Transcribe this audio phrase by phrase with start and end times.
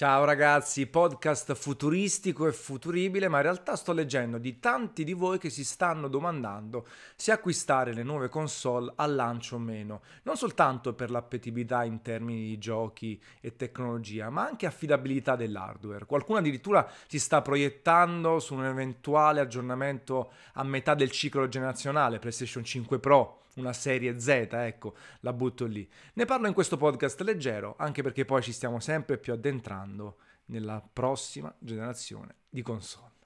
[0.00, 5.36] Ciao ragazzi, podcast futuristico e futuribile, ma in realtà sto leggendo di tanti di voi
[5.36, 10.94] che si stanno domandando se acquistare le nuove console al lancio o meno, non soltanto
[10.94, 16.06] per l'appetibilità in termini di giochi e tecnologia, ma anche affidabilità dell'hardware.
[16.06, 22.64] Qualcuno addirittura si sta proiettando su un eventuale aggiornamento a metà del ciclo generazionale PlayStation
[22.64, 25.88] 5 Pro una serie Z, ecco, la butto lì.
[26.14, 30.16] Ne parlo in questo podcast leggero, anche perché poi ci stiamo sempre più addentrando
[30.46, 33.18] nella prossima generazione di console.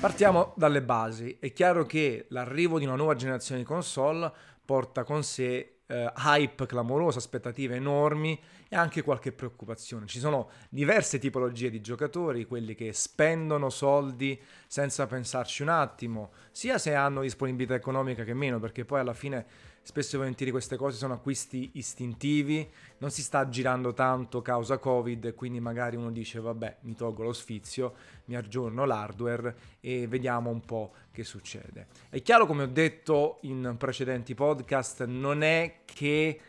[0.00, 1.38] Partiamo dalle basi.
[1.40, 4.30] È chiaro che l'arrivo di una nuova generazione di console
[4.62, 10.06] porta con sé eh, hype clamoroso, aspettative enormi e anche qualche preoccupazione.
[10.06, 16.78] Ci sono diverse tipologie di giocatori, quelli che spendono soldi senza pensarci un attimo, sia
[16.78, 20.96] se hanno disponibilità economica che meno, perché poi alla fine spesso e volentieri queste cose
[20.96, 26.78] sono acquisti istintivi, non si sta girando tanto causa Covid, quindi magari uno dice vabbè
[26.80, 29.54] mi tolgo lo sfizio, mi aggiorno l'hardware
[29.86, 31.88] e vediamo un po' che succede.
[32.08, 36.40] È chiaro come ho detto in precedenti podcast, non è che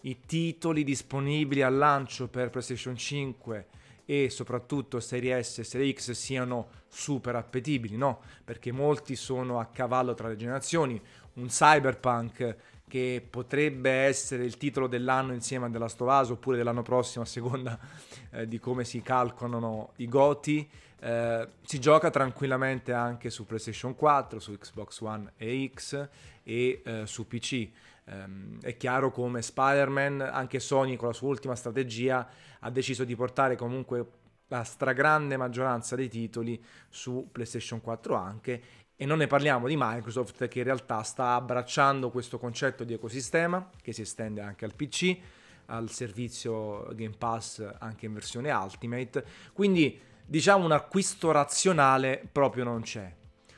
[0.00, 3.66] i titoli disponibili al lancio per PlayStation 5
[4.04, 8.20] e soprattutto Serie S e Serie X siano super appetibili, no?
[8.44, 11.00] Perché molti sono a cavallo tra le generazioni.
[11.34, 16.58] Un Cyberpunk che potrebbe essere il titolo dell'anno insieme a The Last of Us oppure
[16.58, 17.76] dell'anno prossimo a seconda
[18.30, 20.70] eh, di come si calcolano i goti.
[21.04, 26.08] Eh, si gioca tranquillamente anche su PlayStation 4, su Xbox One e X
[26.42, 27.68] e eh, su PC.
[28.06, 32.26] Um, è chiaro come Spider-Man, anche Sony con la sua ultima strategia
[32.60, 34.06] ha deciso di portare comunque
[34.48, 38.62] la stragrande maggioranza dei titoli su PlayStation 4 anche
[38.94, 43.70] e non ne parliamo di Microsoft che in realtà sta abbracciando questo concetto di ecosistema
[43.80, 45.16] che si estende anche al PC,
[45.66, 52.82] al servizio Game Pass anche in versione Ultimate, quindi diciamo un acquisto razionale proprio non
[52.82, 53.12] c'è.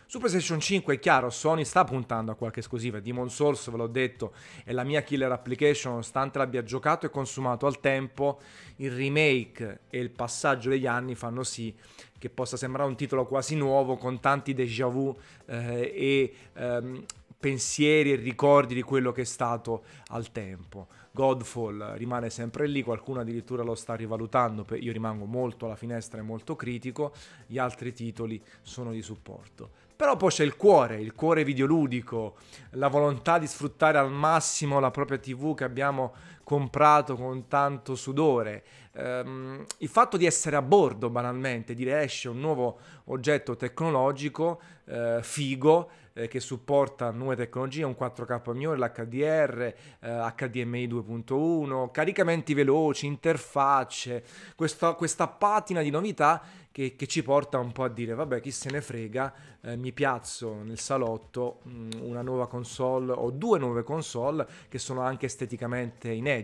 [0.08, 3.00] Su PlayStation 5 è chiaro, Sony sta puntando a qualche esclusiva.
[3.00, 4.34] Demon Souls, ve l'ho detto,
[4.64, 8.40] è la mia killer application, nonostante l'abbia giocato e consumato al tempo.
[8.76, 11.74] Il remake e il passaggio degli anni fanno sì
[12.18, 15.14] che possa sembrare un titolo quasi nuovo, con tanti déjà vu
[15.46, 17.04] eh, e ehm,
[17.38, 20.88] pensieri e ricordi di quello che è stato al tempo.
[21.12, 26.22] Godfall rimane sempre lì, qualcuno addirittura lo sta rivalutando, io rimango molto alla finestra e
[26.22, 27.14] molto critico,
[27.46, 29.70] gli altri titoli sono di supporto.
[29.96, 32.36] Però poi c'è il cuore, il cuore videoludico,
[32.72, 36.12] la volontà di sfruttare al massimo la propria TV che abbiamo
[36.46, 38.62] comprato con tanto sudore,
[38.92, 45.18] ehm, il fatto di essere a bordo banalmente, dire esce un nuovo oggetto tecnologico eh,
[45.22, 53.06] figo eh, che supporta nuove tecnologie, un 4K migliore, l'HDR, eh, HDMI 2.1, caricamenti veloci,
[53.06, 54.24] interfacce,
[54.54, 56.40] questa, questa patina di novità
[56.76, 59.92] che, che, ci porta un po' a dire vabbè chi se ne frega, eh, mi
[59.92, 65.24] piazzo nel salotto mh, mm, una nuova console o due nuove console che sono anche
[65.24, 66.35] esteticamente inedite,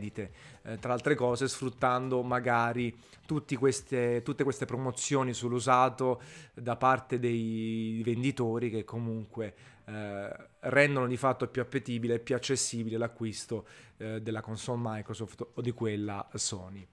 [0.64, 2.94] eh, tra altre cose sfruttando magari
[3.58, 6.20] queste, tutte queste promozioni sull'usato
[6.54, 9.54] da parte dei venditori che comunque
[9.86, 10.30] eh,
[10.60, 13.66] rendono di fatto più appetibile e più accessibile l'acquisto
[13.96, 16.86] eh, della console Microsoft o di quella Sony.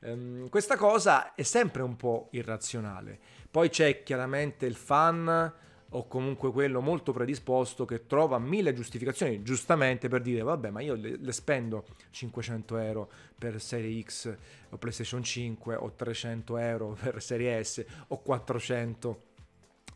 [0.00, 3.18] Um, questa cosa è sempre un po' irrazionale.
[3.50, 5.52] Poi c'è chiaramente il fan
[5.94, 10.94] o comunque quello molto predisposto che trova mille giustificazioni giustamente per dire vabbè ma io
[10.94, 14.34] le, le, spendo 500 euro per Serie X
[14.70, 19.22] o PlayStation 5 o 300 euro per Serie S o 400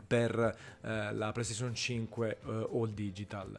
[0.07, 3.59] per eh, la PlayStation 5 eh, All Digital.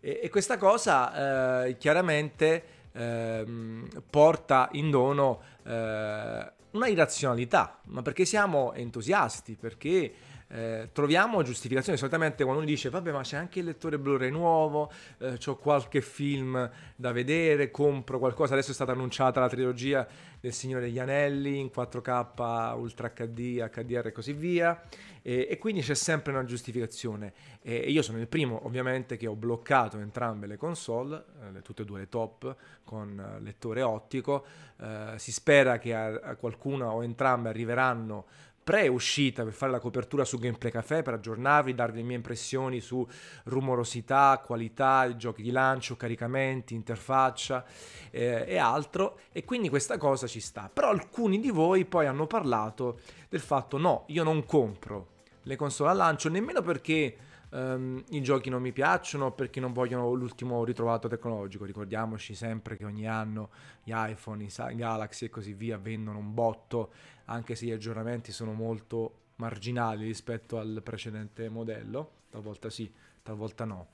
[0.00, 8.24] E, e questa cosa eh, chiaramente ehm, porta in dono eh, una irrazionalità, ma perché
[8.24, 10.12] siamo entusiasti, perché
[10.50, 11.98] eh, troviamo giustificazioni.
[11.98, 16.00] Solitamente quando uno dice, vabbè, ma c'è anche il lettore Blu-ray nuovo, eh, ho qualche
[16.00, 18.54] film da vedere, compro qualcosa.
[18.54, 20.06] Adesso è stata annunciata la trilogia
[20.40, 24.80] del Signore degli Anelli in 4K, Ultra HD, HDR e così via.
[25.20, 27.32] E, e quindi c'è sempre una giustificazione.
[27.60, 31.24] E, io sono il primo, ovviamente, che ho bloccato entrambe le console,
[31.54, 34.44] eh, tutte e due le top, con eh, lettore ottico.
[34.80, 38.24] Eh, si spera che a, a qualcuna o entrambe arriveranno
[38.68, 43.06] pre-uscita per fare la copertura su Gameplay Café, per aggiornarvi, darvi le mie impressioni su
[43.44, 47.64] rumorosità, qualità, giochi di lancio, caricamenti, interfaccia
[48.10, 49.20] eh, e altro.
[49.32, 50.68] E quindi questa cosa ci sta.
[50.70, 52.98] Però alcuni di voi poi hanno parlato
[53.30, 57.16] del fatto no, io non compro le console al lancio nemmeno perché
[57.50, 61.64] um, i giochi non mi piacciono perché non vogliono l'ultimo ritrovato tecnologico.
[61.64, 63.50] Ricordiamoci sempre che ogni anno
[63.82, 66.92] gli iPhone, i Galaxy e così via vendono un botto,
[67.26, 72.92] anche se gli aggiornamenti sono molto marginali rispetto al precedente modello, talvolta sì,
[73.22, 73.88] talvolta no.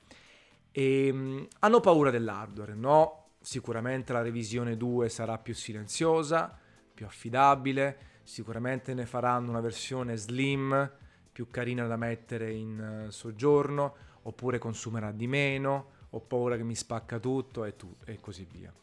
[0.71, 3.23] E um, hanno paura dell'hardware, no?
[3.39, 6.57] Sicuramente la revisione 2 sarà più silenziosa,
[6.93, 10.91] più affidabile, sicuramente ne faranno una versione slim,
[11.35, 16.75] più carina da mettere in uh, soggiorno, oppure consumerà di meno, ho paura che mi
[16.75, 18.73] spacca tutto e, tu, e così via.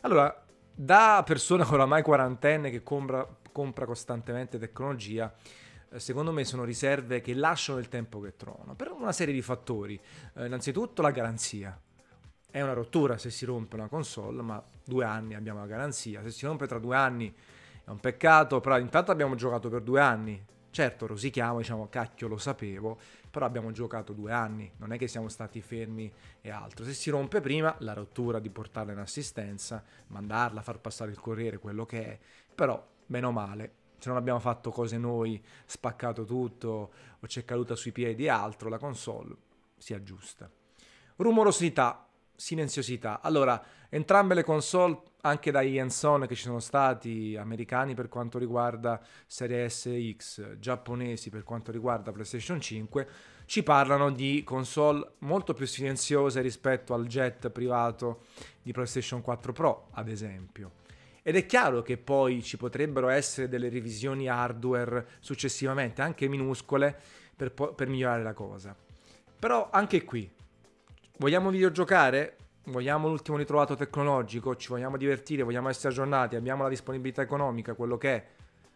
[0.00, 0.42] Allora,
[0.74, 5.30] da persona oramai quarantenne che compra, compra costantemente tecnologia,
[5.90, 9.42] eh, secondo me sono riserve che lasciano il tempo che trovano, per una serie di
[9.42, 10.00] fattori.
[10.32, 11.78] Eh, innanzitutto la garanzia.
[12.50, 16.22] È una rottura se si rompe una console, ma due anni abbiamo la garanzia.
[16.22, 17.30] Se si rompe tra due anni
[17.84, 20.56] è un peccato, però intanto abbiamo giocato per due anni.
[20.78, 25.28] Certo, rosichiamo, diciamo, cacchio, lo sapevo, però abbiamo giocato due anni, non è che siamo
[25.28, 26.08] stati fermi
[26.40, 26.84] e altro.
[26.84, 31.58] Se si rompe prima, la rottura di portarla in assistenza, mandarla, far passare il corriere,
[31.58, 32.18] quello che è,
[32.54, 37.74] però, bene o male, se non abbiamo fatto cose noi, spaccato tutto o c'è caduta
[37.74, 39.34] sui piedi e altro, la console
[39.76, 40.48] si aggiusta.
[41.16, 42.07] Rumorosità,
[42.38, 43.20] silenziosità.
[43.20, 49.00] Allora, entrambe le console, anche dagli hands-on che ci sono stati, americani per quanto riguarda
[49.26, 53.08] Serie S X, giapponesi per quanto riguarda PlayStation 5,
[53.46, 58.20] ci parlano di console molto più silenziose rispetto al jet privato
[58.62, 60.72] di PlayStation 4 Pro, ad esempio.
[61.22, 66.96] Ed è chiaro che poi ci potrebbero essere delle revisioni hardware successivamente, anche minuscole,
[67.34, 68.76] per, po- per migliorare la cosa.
[69.38, 70.30] Però anche qui,
[71.18, 72.36] vogliamo videogiocare?
[72.64, 74.56] Vogliamo l'ultimo ritrovato tecnologico?
[74.56, 75.42] Ci vogliamo divertire?
[75.42, 76.36] Vogliamo essere aggiornati?
[76.36, 77.74] Abbiamo la disponibilità economica?
[77.74, 78.26] Quello che è?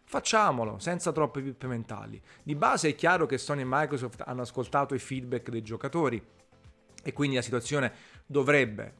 [0.05, 2.21] Facciamolo senza troppe pippe mentali.
[2.41, 6.21] Di base è chiaro che Sony e Microsoft hanno ascoltato i feedback dei giocatori
[7.03, 7.91] e quindi la situazione
[8.25, 8.93] dovrebbe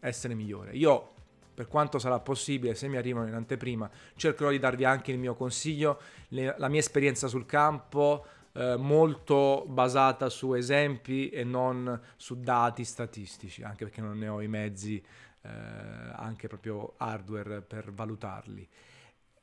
[0.00, 0.72] essere migliore.
[0.72, 1.12] Io,
[1.54, 5.34] per quanto sarà possibile, se mi arrivano in anteprima, cercherò di darvi anche il mio
[5.34, 8.26] consiglio, la mia esperienza sul campo,
[8.56, 14.40] eh, molto basata su esempi e non su dati statistici, anche perché non ne ho
[14.40, 14.96] i mezzi,
[15.42, 18.66] eh, anche proprio hardware per valutarli.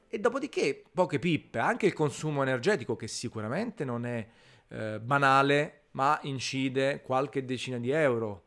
[0.07, 4.27] E dopodiché poche pippe, anche il consumo energetico che sicuramente non è
[4.69, 8.45] eh, banale, ma incide qualche decina di euro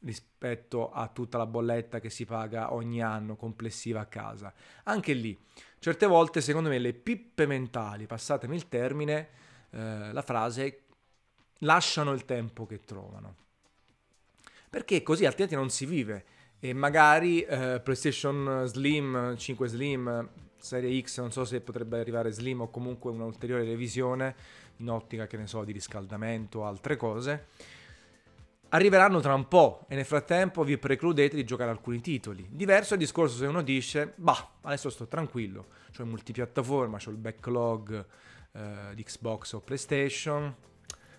[0.00, 4.54] rispetto a tutta la bolletta che si paga ogni anno complessiva a casa.
[4.84, 5.38] Anche lì,
[5.78, 9.28] certe volte secondo me le pippe mentali, passatemi il termine,
[9.70, 10.82] eh, la frase
[11.60, 13.36] lasciano il tempo che trovano.
[14.68, 16.24] Perché così altrimenti non si vive
[16.58, 22.62] e magari eh, PlayStation Slim, 5 Slim, Serie X, non so se potrebbe arrivare Slim
[22.62, 24.34] o comunque un'ulteriore revisione
[24.78, 27.46] in ottica, che ne so, di riscaldamento o altre cose,
[28.70, 32.46] arriveranno tra un po' e nel frattempo vi precludete di giocare alcuni titoli.
[32.50, 35.66] Diverso è il discorso se uno dice, bah, adesso sto tranquillo,
[35.96, 38.06] ho il multipiattaforma, ho il backlog
[38.56, 40.54] eh, di Xbox o PlayStation,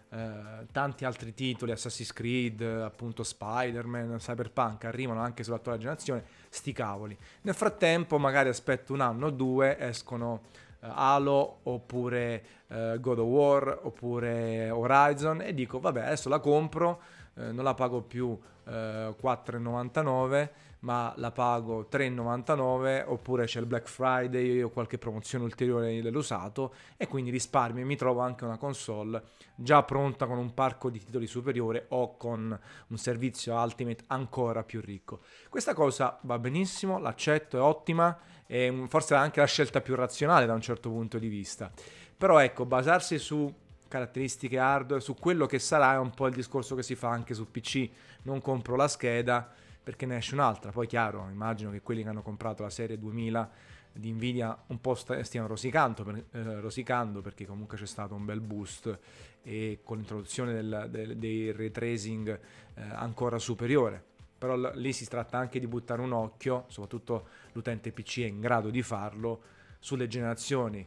[0.10, 7.18] eh, tanti altri titoli, Assassin's Creed, appunto Spider-Man, Cyberpunk, arrivano anche sull'attuale generazione, sti cavoli.
[7.42, 10.42] Nel frattempo magari aspetto un anno o due, escono
[10.80, 17.02] eh, Halo oppure eh, God of War oppure Horizon e dico vabbè adesso la compro,
[17.36, 18.38] eh, non la pago più
[18.68, 26.02] 4,99 eh, ma la pago 3,99 oppure c'è il Black Friday o qualche promozione ulteriore
[26.02, 29.24] dell'usato e quindi risparmio e mi trovo anche una console
[29.56, 34.82] già pronta con un parco di titoli superiore o con un servizio Ultimate ancora più
[34.82, 35.22] ricco.
[35.50, 40.46] Questa cosa va benissimo, l'accetto, è ottima e forse è anche la scelta più razionale
[40.46, 41.72] da un certo punto di vista.
[42.16, 43.52] Però ecco, basarsi su
[43.88, 47.34] caratteristiche hardware, su quello che sarà è un po' il discorso che si fa anche
[47.34, 47.90] su PC.
[48.24, 49.50] Non compro la scheda
[49.88, 50.70] perché ne esce un'altra.
[50.70, 53.50] Poi chiaro, immagino che quelli che hanno comprato la serie 2000
[53.94, 59.00] di Nvidia un po' stiano rosicando, eh, rosicando perché comunque c'è stato un bel boost
[59.44, 62.28] e con l'introduzione del, del, dei ray tracing
[62.74, 64.04] eh, ancora superiore.
[64.38, 68.42] Però l- lì si tratta anche di buttare un occhio, soprattutto l'utente PC è in
[68.42, 69.42] grado di farlo,
[69.80, 70.86] sulle generazioni.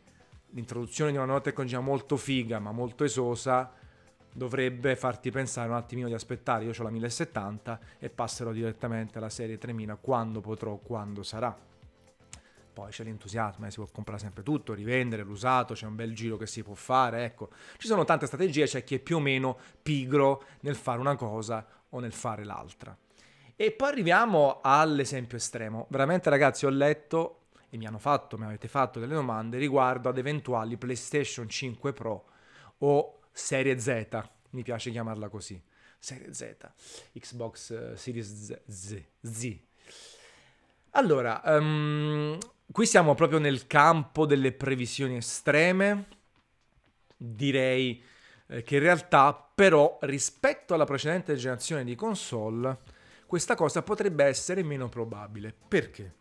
[0.51, 3.73] L'introduzione di una nuova tecnologia molto figa ma molto esosa
[4.33, 9.29] dovrebbe farti pensare un attimino di aspettare, io ho la 1070 e passerò direttamente alla
[9.29, 11.57] serie 3000 quando potrò, quando sarà.
[12.73, 16.37] Poi c'è l'entusiasmo, eh, si può comprare sempre tutto, rivendere l'usato, c'è un bel giro
[16.37, 17.51] che si può fare, ecco.
[17.77, 21.67] Ci sono tante strategie, c'è chi è più o meno pigro nel fare una cosa
[21.91, 22.97] o nel fare l'altra.
[23.57, 25.87] E poi arriviamo all'esempio estremo.
[25.91, 30.17] Veramente ragazzi ho letto e mi hanno fatto, mi avete fatto delle domande riguardo ad
[30.17, 32.25] eventuali PlayStation 5 Pro
[32.79, 34.07] o Serie Z,
[34.51, 35.61] mi piace chiamarla così.
[35.99, 36.57] Serie Z,
[37.13, 38.61] Xbox eh, Series Z.
[38.67, 39.03] Z.
[39.23, 39.59] Z.
[40.91, 42.39] Allora, um,
[42.71, 46.07] qui siamo proprio nel campo delle previsioni estreme.
[47.17, 48.03] Direi
[48.47, 52.79] eh, che in realtà, però, rispetto alla precedente generazione di console,
[53.27, 55.55] questa cosa potrebbe essere meno probabile.
[55.69, 56.15] Perché?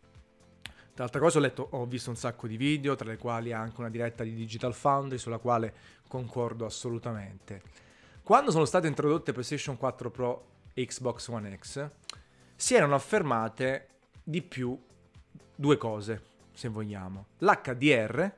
[0.99, 3.79] Tra l'altra cosa ho letto, ho visto un sacco di video, tra le quali anche
[3.79, 5.73] una diretta di Digital Foundry, sulla quale
[6.09, 7.61] concordo assolutamente.
[8.21, 11.89] Quando sono state introdotte PlayStation 4 Pro e Xbox One X,
[12.53, 13.87] si erano affermate
[14.21, 14.77] di più
[15.55, 17.27] due cose, se vogliamo.
[17.37, 18.33] L'HDR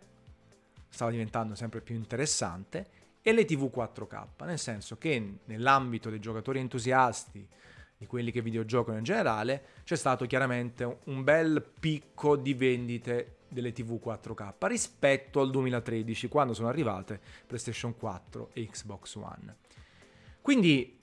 [0.88, 2.86] stava diventando sempre più interessante
[3.24, 7.44] e le TV 4K, nel senso che nell'ambito dei giocatori entusiasti
[8.02, 13.74] di quelli che videogiocano in generale, c'è stato chiaramente un bel picco di vendite delle
[13.74, 19.56] TV 4K rispetto al 2013, quando sono arrivate PlayStation 4 e Xbox One.
[20.42, 20.98] Quindi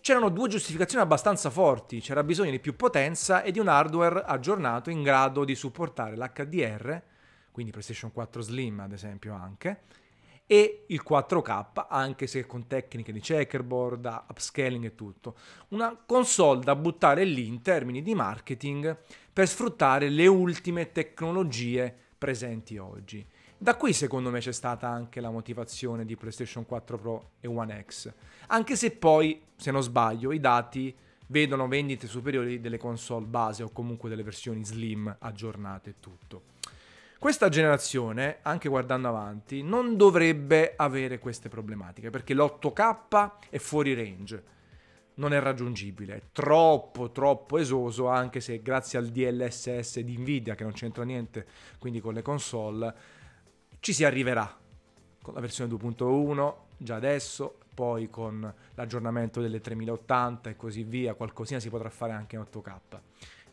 [0.00, 4.88] c'erano due giustificazioni abbastanza forti, c'era bisogno di più potenza e di un hardware aggiornato
[4.88, 7.02] in grado di supportare l'HDR,
[7.50, 9.80] quindi PlayStation 4 Slim ad esempio anche,
[10.46, 15.36] e il 4K, anche se con tecniche di checkerboard, upscaling e tutto.
[15.68, 18.96] Una console da buttare lì in termini di marketing
[19.32, 23.26] per sfruttare le ultime tecnologie presenti oggi.
[23.58, 27.84] Da qui secondo me c'è stata anche la motivazione di PlayStation 4 Pro e One
[27.86, 28.12] X,
[28.48, 30.94] anche se poi, se non sbaglio, i dati
[31.28, 36.42] vedono vendite superiori delle console base o comunque delle versioni slim aggiornate e tutto.
[37.26, 44.44] Questa generazione, anche guardando avanti, non dovrebbe avere queste problematiche perché l'8K è fuori range,
[45.14, 50.62] non è raggiungibile, è troppo troppo esoso anche se grazie al DLSS di Nvidia che
[50.62, 51.44] non c'entra niente
[51.80, 52.94] quindi con le console
[53.80, 54.56] ci si arriverà
[55.20, 61.58] con la versione 2.1 già adesso, poi con l'aggiornamento delle 3080 e così via, qualcosina
[61.58, 63.00] si potrà fare anche in 8K.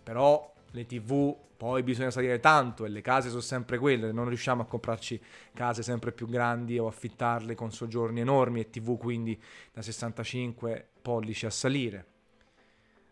[0.03, 4.63] Però le tv, poi bisogna salire tanto e le case sono sempre quelle, non riusciamo
[4.63, 5.21] a comprarci
[5.53, 9.39] case sempre più grandi o affittarle con soggiorni enormi e tv quindi
[9.71, 12.07] da 65 pollici a salire.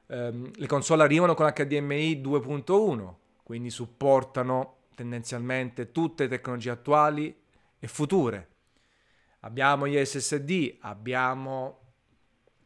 [0.08, 3.13] Um, le console arrivano con HDMI 2.1,
[3.44, 7.34] quindi supportano tendenzialmente tutte le tecnologie attuali
[7.80, 8.50] e future.
[9.41, 11.80] Abbiamo gli SSD, abbiamo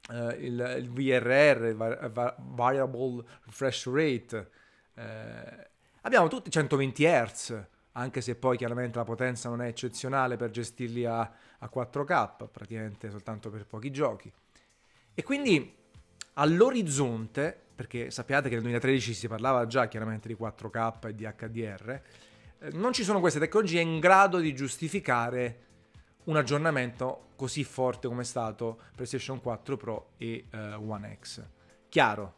[0.10, 4.50] uh, il, il, VRR, il Variable Refresh Rate,
[4.96, 5.70] eh,
[6.02, 11.06] abbiamo tutti 120 Hz, anche se poi chiaramente la potenza non è eccezionale per gestirli
[11.06, 14.32] a, a 4K, praticamente soltanto per pochi giochi.
[15.14, 15.74] E quindi
[16.34, 21.90] all'orizzonte, perché sappiate che nel 2013 si parlava già chiaramente di 4K e di HDR,
[22.60, 25.64] eh, non ci sono queste tecnologie in grado di giustificare
[26.25, 31.44] un aggiornamento così forte come è stato PlayStation 4 Pro e uh, One X.
[31.90, 32.36] Chiaro,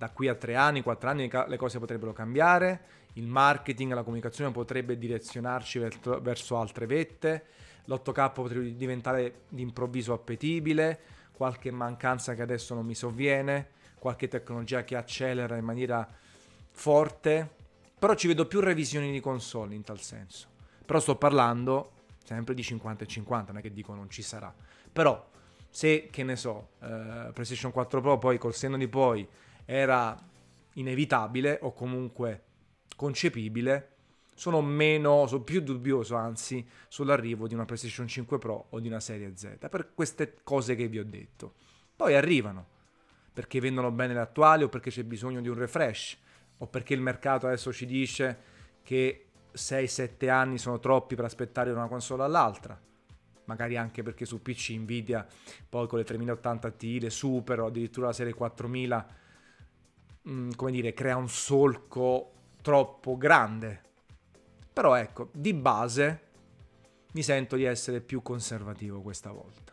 [0.00, 2.80] da qui a tre anni, quattro anni le cose potrebbero cambiare,
[3.14, 5.78] il marketing, la comunicazione potrebbe direzionarci
[6.22, 7.44] verso altre vette,
[7.84, 10.98] l'8K potrebbe diventare d'improvviso appetibile,
[11.32, 16.08] qualche mancanza che adesso non mi sovviene, qualche tecnologia che accelera in maniera
[16.70, 17.50] forte,
[17.98, 20.48] però ci vedo più revisioni di console in tal senso.
[20.86, 21.90] Però sto parlando
[22.24, 24.50] sempre di 50 e 50, non è che dico non ci sarà.
[24.90, 25.28] Però
[25.68, 29.28] se, che ne so, eh, PlayStation 4 Pro poi col senno di poi
[29.64, 30.18] era
[30.74, 32.44] inevitabile o comunque
[32.96, 33.88] concepibile,
[34.34, 39.00] sono meno, sono più dubbioso anzi sull'arrivo di una PlayStation 5 Pro o di una
[39.00, 41.54] serie Z per queste cose che vi ho detto.
[41.94, 42.66] Poi arrivano
[43.32, 46.16] perché vendono bene le attuali o perché c'è bisogno di un refresh
[46.58, 48.38] o perché il mercato adesso ci dice
[48.82, 52.80] che 6-7 anni sono troppi per aspettare da una console all'altra.
[53.44, 55.26] Magari anche perché su PC Nvidia
[55.68, 59.18] poi con le 3080 Ti, le Super addirittura la serie 4000
[60.28, 63.82] mm, come dire, crea un solco troppo grande.
[64.72, 66.28] Però ecco, di base
[67.12, 69.72] mi sento di essere più conservativo questa volta.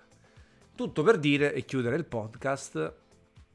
[0.75, 2.93] Tutto per dire e chiudere il podcast.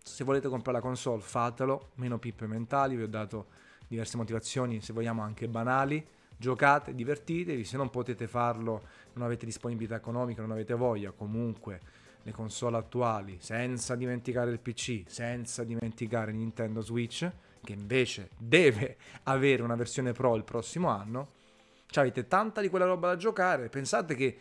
[0.03, 3.47] Se volete comprare la console, fatelo, meno pippe mentali, vi ho dato
[3.87, 6.05] diverse motivazioni, se vogliamo anche banali.
[6.37, 8.83] Giocate, divertitevi, se non potete farlo,
[9.13, 11.81] non avete disponibilità economica, non avete voglia, comunque
[12.23, 17.31] le console attuali, senza dimenticare il PC, senza dimenticare Nintendo Switch,
[17.63, 21.41] che invece deve avere una versione Pro il prossimo anno,
[21.87, 23.69] cioè avete tanta di quella roba da giocare.
[23.69, 24.39] Pensate che,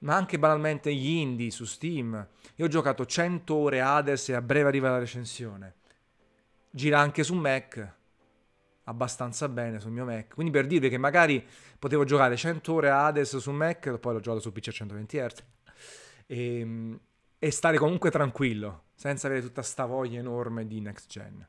[0.00, 2.26] ma anche banalmente gli indie su Steam,
[2.56, 5.74] io ho giocato 100 ore Hades e a breve arriva la recensione.
[6.70, 7.92] Gira anche su Mac,
[8.84, 10.34] abbastanza bene sul mio Mac.
[10.34, 11.44] Quindi per dirvi che magari
[11.78, 15.44] potevo giocare 100 ore Hades su Mac, poi l'ho giocato su PC a 120 Hz.
[16.26, 16.98] E,
[17.44, 21.46] e stare comunque tranquillo, senza avere tutta sta voglia enorme di next gen.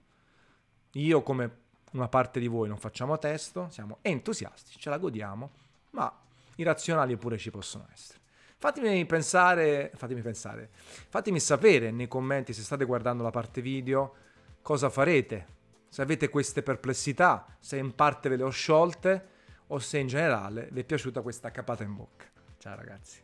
[0.92, 1.60] Io come
[1.94, 5.52] una parte di voi non facciamo testo, siamo entusiasti, ce la godiamo,
[5.92, 6.14] ma
[6.56, 8.20] i razionali pure ci possono essere.
[8.58, 14.16] Fatemi pensare, fatemi pensare, fatemi sapere nei commenti se state guardando la parte video
[14.62, 15.48] cosa farete,
[15.88, 19.28] se avete queste perplessità, se in parte ve le ho sciolte
[19.68, 22.25] o se in generale vi è piaciuta questa capata in bocca.
[22.58, 23.24] Ciao ragazzi.